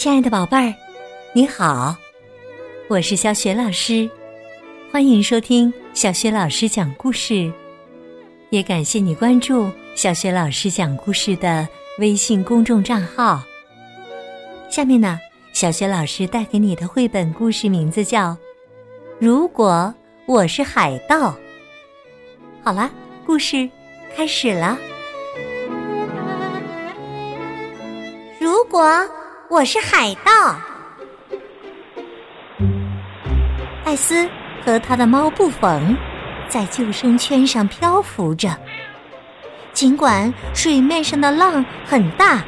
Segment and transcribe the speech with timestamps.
[0.00, 0.74] 亲爱的宝贝儿，
[1.34, 1.94] 你好，
[2.88, 4.08] 我是小雪老师，
[4.90, 7.52] 欢迎收听小雪老师讲故事，
[8.48, 11.68] 也感谢你关注小雪老师讲故事的
[11.98, 13.42] 微信公众账号。
[14.70, 15.20] 下面呢，
[15.52, 18.30] 小雪老师带给你的绘本故事名字叫
[19.18, 19.94] 《如果
[20.24, 21.28] 我是海盗》。
[22.62, 22.90] 好了，
[23.26, 23.68] 故事
[24.16, 24.78] 开始了。
[28.40, 29.06] 如果
[29.50, 30.56] 我是海盗，
[33.84, 34.30] 艾斯
[34.64, 35.96] 和他的猫布冯
[36.48, 38.56] 在救生圈上漂浮着，
[39.72, 42.44] 尽管水面上的浪很大。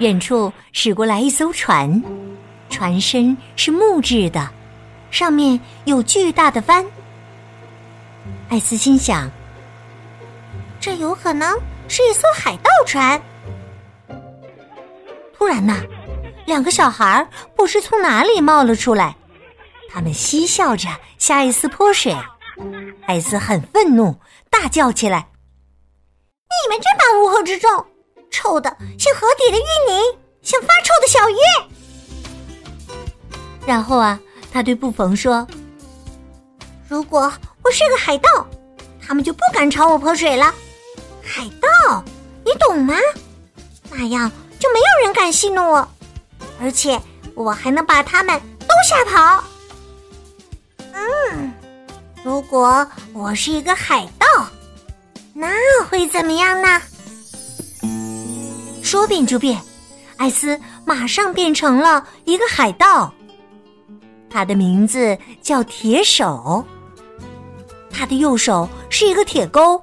[0.00, 2.02] 远处驶过来一艘船，
[2.68, 4.46] 船身是木质的，
[5.10, 6.84] 上面有巨大的帆。
[8.50, 9.30] 艾斯心想：
[10.78, 11.58] 这有可能
[11.88, 13.18] 是一艘海盗船。
[15.40, 15.80] 突然呐，
[16.44, 19.16] 两个小孩不知从哪里冒了出来，
[19.90, 22.14] 他们嬉笑着向艾斯泼水。
[23.06, 24.14] 艾斯很愤怒，
[24.50, 25.26] 大叫起来
[26.44, 27.86] ：“你们这帮乌合之众！”
[28.30, 31.36] 臭的像河底的淤泥，像发臭的小鱼。
[33.66, 34.20] 然后啊，
[34.52, 35.48] 他对布冯说
[36.86, 37.32] ：“如果
[37.64, 38.46] 我是个海盗，
[39.02, 40.54] 他们就不敢朝我泼水了。
[41.22, 42.04] 海盗，
[42.44, 42.94] 你懂吗？
[43.90, 44.30] 那样
[44.60, 45.88] 就没有人敢戏弄我，
[46.60, 47.00] 而且
[47.34, 49.42] 我还能把他们都吓跑。
[50.92, 51.52] 嗯，
[52.22, 54.26] 如果我是一个海盗，
[55.32, 55.48] 那
[55.88, 56.80] 会怎么样呢？”
[58.84, 59.60] 说变就变，
[60.18, 63.12] 艾斯马上变成了一个海盗。
[64.28, 66.64] 他的名字叫铁手。
[67.90, 69.82] 他的右手是一个铁钩，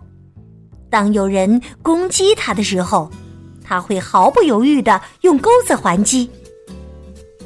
[0.90, 3.10] 当有人攻击他的时候，
[3.68, 6.30] 他会毫不犹豫的用钩子还击。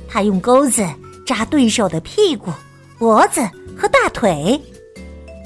[0.08, 0.88] 他用钩子
[1.26, 2.52] 扎对手的屁股、
[3.00, 3.42] 脖子
[3.78, 4.62] 和大腿，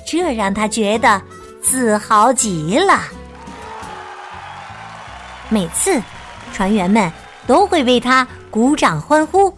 [0.06, 1.22] 这让他觉得
[1.62, 3.00] 自豪极了。
[5.50, 6.02] 每次，
[6.52, 7.12] 船员们
[7.48, 9.54] 都会为他鼓掌欢呼。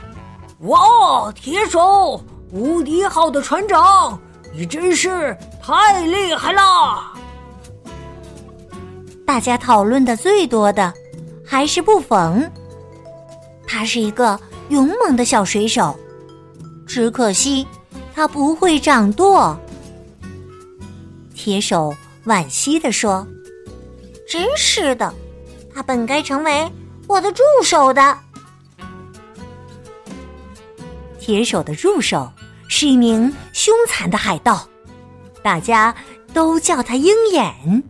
[0.61, 4.19] 哇，铁手，无敌号的船长，
[4.53, 7.13] 你真是太厉害了！
[9.25, 10.93] 大家讨论的最多的
[11.47, 12.51] 还是不缝，
[13.65, 14.37] 他是一个
[14.69, 15.97] 勇猛的小水手，
[16.85, 17.65] 只可惜
[18.13, 19.57] 他不会掌舵。
[21.33, 23.25] 铁手惋惜地说
[24.27, 25.13] ：“真是的。”
[25.73, 26.69] 他本该成为
[27.07, 28.17] 我的助手的。
[31.19, 32.29] 铁手的助手
[32.67, 34.67] 是一名凶残的海盗，
[35.43, 35.95] 大家
[36.33, 37.83] 都叫他鹰眼。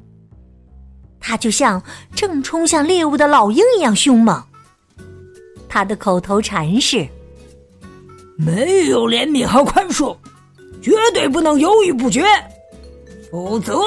[1.28, 1.84] 他就像
[2.16, 4.42] 正冲向猎物的老鹰一样凶猛。
[5.68, 7.06] 他的口头禅是
[8.40, 10.16] ：“没有怜悯和宽恕，
[10.82, 12.24] 绝对不能犹豫不决，
[13.30, 13.78] 否则……”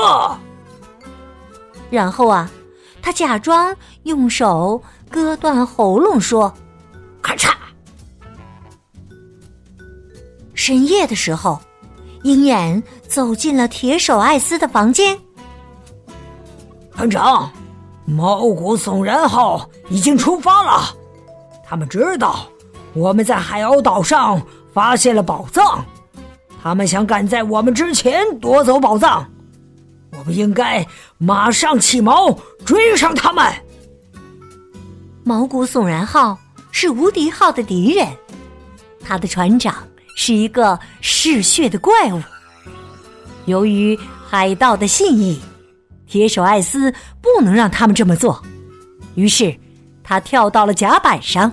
[1.88, 2.50] 然后啊。
[3.02, 4.80] 他假装用手
[5.10, 6.52] 割断喉咙，说
[7.22, 7.50] ：“咔嚓！”
[10.52, 11.58] 深夜的时候，
[12.24, 15.18] 鹰眼走进了铁手艾斯的房间。
[17.00, 17.50] 船长，
[18.04, 20.94] 毛骨悚然号已经出发了。
[21.64, 22.46] 他们知道
[22.92, 24.38] 我们在海鸥岛上
[24.74, 25.82] 发现了宝藏，
[26.62, 29.26] 他们想赶在我们之前夺走宝藏。
[30.18, 33.50] 我们应该马上起锚，追上他们。
[35.24, 36.36] 毛骨悚然号
[36.70, 38.06] 是无敌号的敌人，
[39.02, 39.74] 他的船长
[40.16, 42.20] 是一个嗜血的怪物。
[43.46, 45.40] 由于海盗的信义，
[46.10, 48.42] 铁手艾斯不能让他们这么做，
[49.14, 49.56] 于是
[50.02, 51.52] 他跳到了甲板上。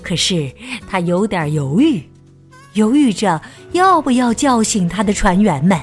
[0.00, 0.48] 可是
[0.88, 2.08] 他有点犹豫，
[2.74, 5.76] 犹豫着要不要叫醒他的船员们。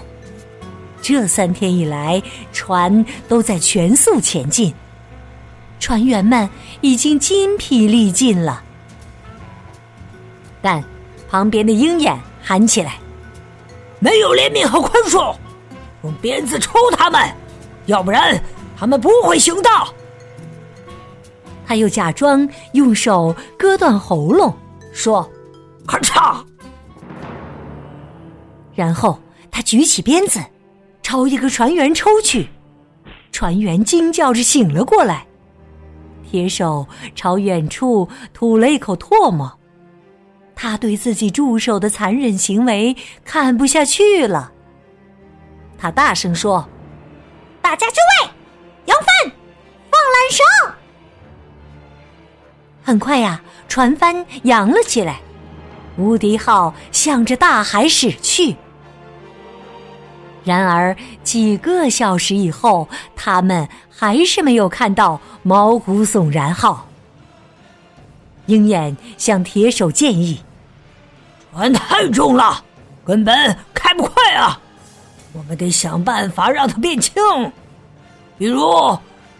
[1.01, 2.23] 这三天以来，
[2.53, 4.73] 船都在全速前进，
[5.81, 6.49] 船员们
[6.79, 8.63] 已经筋疲力尽了。
[10.61, 10.81] 但
[11.29, 12.99] 旁边的鹰眼喊起来
[13.99, 15.35] ：“没有怜悯和宽恕，
[16.05, 17.19] 用鞭子抽他们，
[17.87, 18.39] 要不然
[18.77, 19.93] 他们不会行道。”
[21.67, 24.55] 他又假装用手割断喉咙，
[24.93, 25.27] 说
[25.87, 26.43] ：“咔嚓！”
[28.75, 29.19] 然后
[29.49, 30.39] 他举起鞭子。
[31.01, 32.47] 朝一个船员抽去，
[33.31, 35.23] 船员惊叫着醒了过来。
[36.27, 39.59] 铁手朝远处吐了一口唾沫，
[40.55, 44.51] 他对自己助手的残忍行为看不下去了。
[45.77, 46.65] 他大声说
[47.61, 48.29] ：“大家就位，
[48.85, 49.07] 扬帆，
[49.91, 50.45] 放缆绳！”
[52.83, 55.19] 很快呀，船帆扬了起来，
[55.97, 58.55] 无敌号向着大海驶去。
[60.43, 66.87] 然而几个小时以后，他们还是没有看到毛骨悚然号。
[68.45, 70.43] 鹰眼向铁手建议
[71.51, 72.63] ：“船太重了，
[73.03, 74.61] 根本开不快啊！
[75.35, 77.13] 我们得想办法让它变轻，
[78.37, 78.97] 比如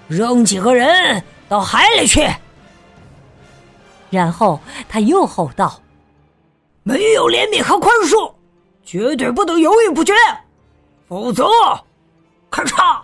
[0.08, 2.28] 扔几个人到海里去。”
[4.12, 5.82] 然后他又吼道
[6.84, 8.34] ：“没有怜悯和宽恕，
[8.86, 10.14] 绝对不能犹豫不决。”
[11.08, 11.48] 否则，
[12.50, 13.00] 咔嚓！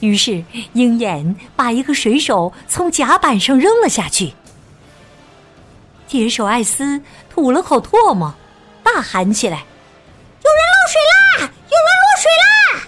[0.00, 0.42] 于是
[0.72, 4.32] 鹰眼把一个水手从甲板上扔了下去。
[6.08, 8.34] 铁手艾斯吐了口唾沫，
[8.82, 9.64] 大喊起来
[10.90, 11.50] ：“水啦！
[11.70, 12.82] 有人落水啦！”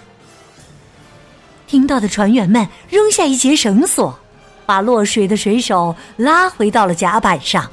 [1.67, 4.19] 听到的船员们扔下一截绳索，
[4.65, 7.69] 把落水的水手拉回到了甲板上，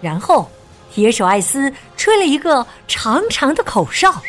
[0.00, 0.48] 然后。
[0.90, 4.22] 铁手艾斯吹了一个长长的口哨，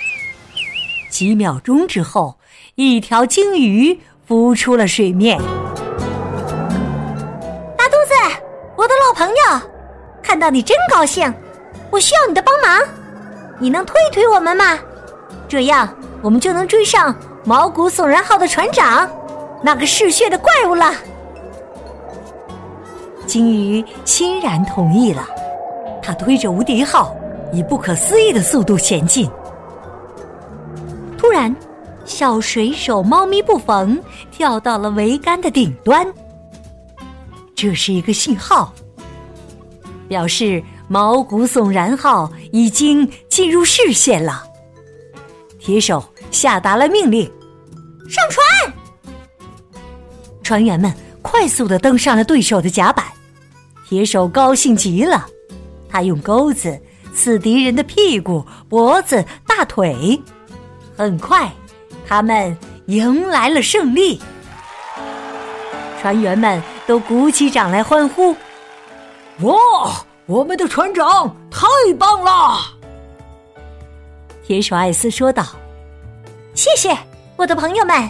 [1.09, 2.37] 几秒钟之后，
[2.75, 3.97] 一条鲸鱼
[4.27, 5.39] 浮出了水面。
[7.77, 8.13] 大肚子，
[8.75, 9.61] 我的老朋友，
[10.21, 11.33] 看到你真高兴。
[11.89, 12.79] 我需要你的帮忙，
[13.59, 14.79] 你能推推我们吗？
[15.47, 15.87] 这样
[16.21, 19.09] 我们就能追上毛骨悚然号的船长，
[19.61, 20.93] 那个嗜血的怪物了。
[23.25, 25.27] 鲸鱼欣然同意了。
[26.01, 27.15] 他推着无敌号，
[27.51, 29.29] 以不可思议的速度前进。
[31.17, 31.55] 突然，
[32.05, 34.01] 小水手猫咪布冯
[34.31, 36.07] 跳到了桅杆的顶端。
[37.53, 38.73] 这是一个信号，
[40.07, 44.43] 表示毛骨悚然号已经进入视线了。
[45.59, 47.25] 铁手下达了命令
[48.09, 48.73] ：“上船！”
[50.43, 50.91] 船员们
[51.21, 53.05] 快速的登上了对手的甲板。
[53.87, 55.25] 铁手高兴极了。
[55.87, 56.79] 他用钩子
[57.15, 60.19] 刺敌人的屁股、脖子、大腿，
[60.95, 61.51] 很快，
[62.07, 64.19] 他们迎来了胜利。
[65.99, 68.35] 船员们都鼓起掌来欢呼
[69.41, 71.67] ：“哇，我们的船长太
[71.97, 72.59] 棒了！”
[74.45, 75.43] 铁手艾斯说道
[76.53, 76.95] ：“谢谢，
[77.35, 78.09] 我的朋友们。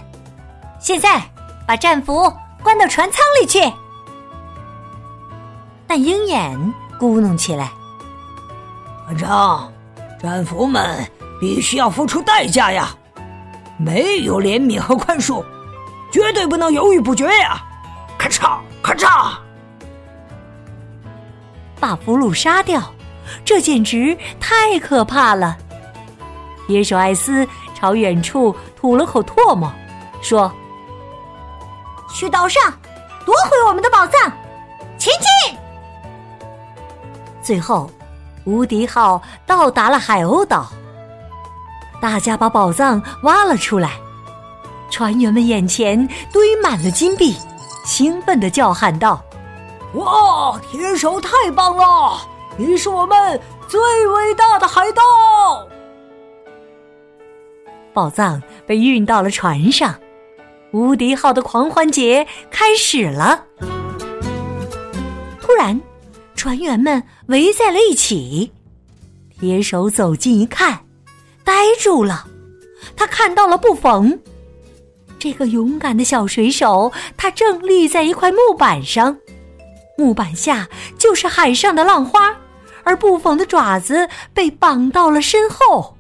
[0.80, 1.22] 现在
[1.66, 2.32] 把战俘
[2.62, 3.60] 关到船舱里去。”
[5.88, 6.74] 但鹰眼。
[7.00, 7.72] 咕哝起来，
[9.06, 9.72] 船长，
[10.22, 12.94] 战俘们必须要付出代价呀！
[13.78, 15.42] 没有怜悯和宽恕，
[16.12, 17.64] 绝对不能犹豫不决呀！
[18.18, 19.38] 咔嚓咔嚓，
[21.80, 22.94] 把俘虏杀掉，
[23.46, 25.58] 这简直太可怕了！
[26.68, 29.72] 野手艾斯朝远处吐了口唾沫，
[30.22, 30.52] 说
[32.14, 32.62] ：“去岛上
[33.26, 34.32] 夺回我们的宝藏，
[34.98, 35.58] 前进！”
[37.42, 37.90] 最后，
[38.46, 40.72] 无敌号到达了海鸥岛。
[42.02, 43.94] 大家把宝藏挖了出来，
[44.92, 47.36] 船员们眼前堆满了金币，
[47.86, 49.22] 兴奋的叫喊道
[49.94, 52.28] ：“哇，铁手太棒了！
[52.58, 55.02] 你是我们最伟大的海盗！”
[57.94, 59.96] 宝藏被运到了船上，
[60.72, 63.46] 无敌号的狂欢节开始了。
[65.42, 65.80] 突然。
[66.36, 68.54] 船员们围在了一起，
[69.38, 70.86] 铁手走近一看，
[71.44, 72.26] 呆住了。
[72.96, 74.18] 他看到了布冯，
[75.20, 79.18] 这个勇敢的小水手，他正立在一块木板上，
[80.00, 80.66] 木板下
[80.98, 82.34] 就是海上的浪花，
[82.86, 85.98] 而布冯的爪子被绑到了身后。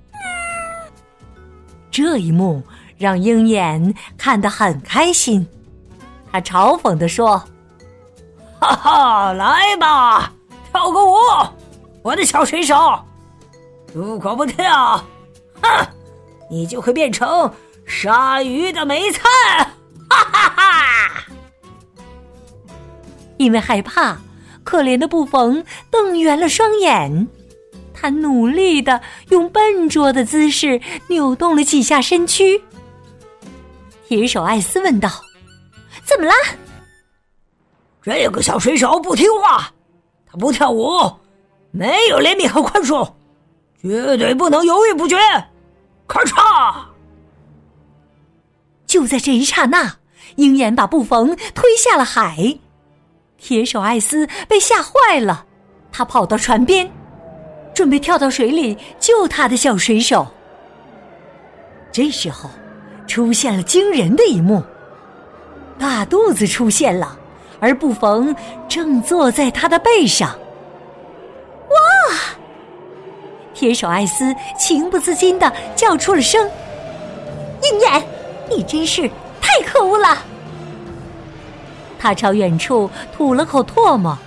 [1.91, 2.63] 这一幕
[2.97, 5.45] 让鹰眼看得很开心，
[6.31, 7.43] 他嘲讽地说。
[8.61, 10.31] 哈哈，来吧，
[10.71, 11.15] 跳个舞，
[12.01, 12.97] 我的小水手。
[13.93, 15.03] 如果不跳，
[15.61, 15.87] 哼，
[16.49, 17.51] 你就会变成
[17.85, 19.23] 鲨鱼的美餐。
[23.39, 24.19] 因为害怕，
[24.65, 27.27] 可怜的布冯瞪圆了双眼，
[27.93, 32.61] 他努力的用笨拙的姿势扭动了几下身躯。
[34.07, 35.09] 铁手艾斯问道
[36.03, 36.35] ：“怎么啦？”
[38.03, 39.71] 这个小水手不听话，
[40.29, 41.09] 他不跳舞，
[41.71, 43.09] 没有怜悯和宽恕，
[43.81, 45.15] 绝对不能犹豫不决。
[46.07, 46.85] 咔嚓！
[48.85, 49.97] 就在这一刹那，
[50.35, 52.59] 鹰眼把布冯推下了海，
[53.39, 55.45] 铁手艾斯被吓坏了，
[55.91, 56.89] 他跑到船边，
[57.73, 60.27] 准备跳到水里救他的小水手。
[61.91, 62.49] 这时候，
[63.07, 64.61] 出现了惊人的一幕，
[65.79, 67.17] 大肚子出现了。
[67.61, 68.33] 而布冯
[68.69, 70.29] 正坐在他的背上。
[71.69, 72.15] 哇！
[73.53, 76.49] 铁手艾斯情不自禁的叫出了声
[77.63, 78.01] ：“鹰眼，
[78.49, 79.09] 你真是
[79.41, 80.23] 太可恶了！”
[81.99, 84.17] 他朝远处吐了口唾沫，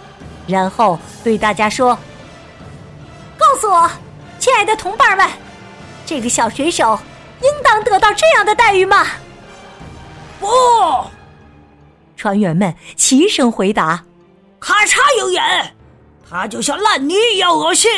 [0.47, 1.99] 然后对大家说
[3.39, 3.91] ：“告诉我，
[4.39, 5.27] 亲爱的同伴们，
[6.05, 6.99] 这个小水手
[7.41, 9.07] 应当得到这样的待遇吗？”
[10.39, 10.47] 不！
[12.15, 14.05] 船员们齐声回答
[14.61, 14.99] ：“咔嚓！
[15.19, 15.75] 有眼，
[16.29, 17.91] 他就像烂泥一样恶心，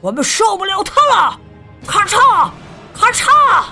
[0.00, 1.40] 我们受不了他了！
[1.86, 2.50] 咔嚓，
[2.94, 3.64] 咔嚓！”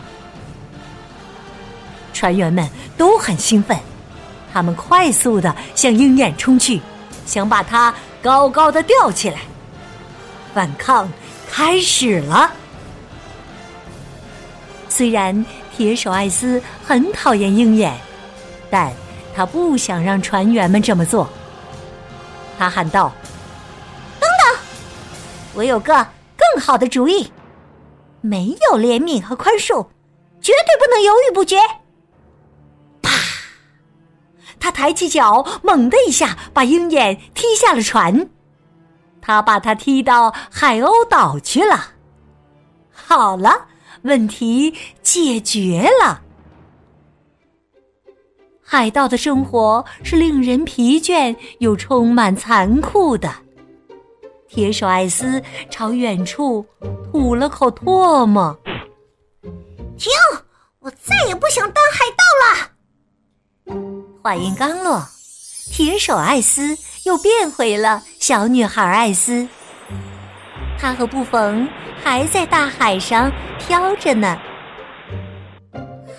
[2.12, 2.68] 船员们
[2.98, 3.78] 都很兴奋。
[4.52, 6.80] 他们快速的向鹰眼冲去，
[7.26, 9.40] 想把它高高的吊起来。
[10.52, 11.08] 反抗
[11.50, 12.50] 开始了。
[14.88, 17.96] 虽然铁手艾斯很讨厌鹰眼，
[18.68, 18.92] 但
[19.34, 21.28] 他不想让船员们这么做。
[22.58, 23.12] 他喊道
[24.20, 24.60] ：“等等，
[25.54, 25.94] 我有个
[26.36, 27.32] 更好的主意！
[28.20, 29.86] 没有怜悯和宽恕，
[30.42, 31.56] 绝对不能犹豫不决。”
[34.60, 38.28] 他抬起脚，猛的一下把鹰眼踢下了船。
[39.20, 41.92] 他把他踢到海鸥岛去了。
[42.92, 43.66] 好了，
[44.02, 46.22] 问题解决了。
[48.62, 53.28] 海盗的生活是令人疲倦又充满残酷的。
[54.46, 56.64] 铁手艾斯朝远处
[57.10, 58.56] 吐了口唾沫。
[59.96, 60.12] 停！
[60.78, 61.79] 我再也不想当。
[64.30, 65.04] 话音刚落，
[65.72, 69.48] 铁手艾斯又变回了小女孩艾斯。
[70.78, 71.68] 她和布冯
[72.00, 74.38] 还在大海上飘着呢。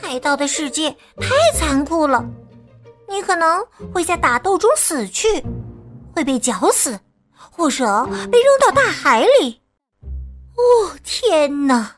[0.01, 0.91] 海盗的世界
[1.21, 2.25] 太残酷了，
[3.07, 5.41] 你可能会在打斗中死去，
[6.13, 6.99] 会被绞死，
[7.49, 9.61] 或者被扔到大海里。
[10.57, 11.95] 哦，天哪！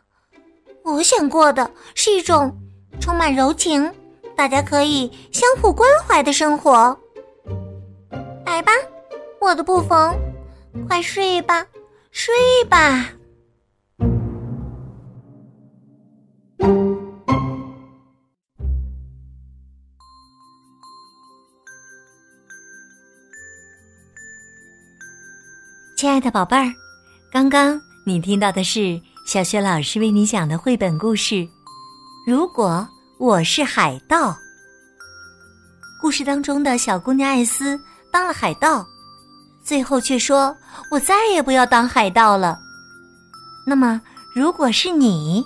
[0.83, 2.55] 我想过的是一种
[3.01, 3.91] 充满柔情。
[4.35, 6.97] 大家可以相互关怀的生活。
[8.45, 8.71] 来吧，
[9.39, 10.15] 我的布冯，
[10.87, 11.65] 快睡吧，
[12.11, 12.33] 睡
[12.69, 13.09] 吧。
[25.95, 26.65] 亲爱的宝贝儿，
[27.31, 31.47] 刚刚你听到的是小雪老师为你讲的绘本故事。
[32.27, 32.85] 如果。
[33.19, 34.35] 我是海盗。
[36.01, 37.79] 故事当中的小姑娘艾斯
[38.11, 38.85] 当了海盗，
[39.63, 40.55] 最后却说
[40.89, 42.59] ：“我再也不要当海盗了。”
[43.65, 44.01] 那么，
[44.33, 45.45] 如果是你，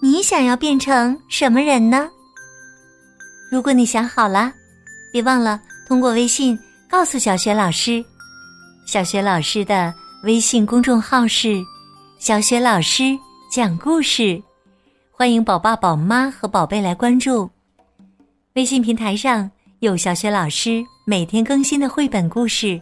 [0.00, 2.08] 你想要变成什么人呢？
[3.50, 4.52] 如果你想好了，
[5.10, 6.56] 别忘了通过微信
[6.88, 8.04] 告诉小雪老师。
[8.86, 9.92] 小雪老师的
[10.22, 11.60] 微信公众号是
[12.20, 13.18] “小雪老师
[13.50, 14.40] 讲故事”。
[15.18, 17.48] 欢迎宝爸宝妈和宝贝来关注，
[18.52, 22.78] 微信平台上有小学老师每天更新的绘本故事，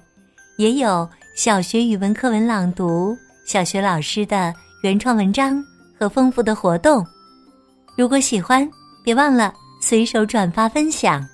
[0.59, 5.64] 也有小学语文课文朗读、小学老师的原创文章
[5.97, 7.07] 和丰富的活动。
[7.97, 8.69] 如果喜欢，
[9.05, 11.25] 别忘了随手转发分享。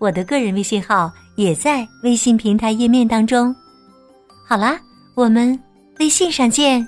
[0.00, 3.54] 我的个人微信号也在微信平台页面当中。
[4.44, 4.76] 好啦，
[5.14, 5.56] 我们
[6.00, 6.84] 微信上见。